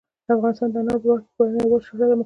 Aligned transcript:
افغانستان 0.35 0.69
د 0.73 0.75
انارو 0.81 0.99
په 1.01 1.09
برخه 1.11 1.23
کې 1.27 1.31
پوره 1.35 1.51
نړیوال 1.55 1.81
شهرت 1.85 1.99
او 2.01 2.07
مقام 2.09 2.09
لري. 2.09 2.19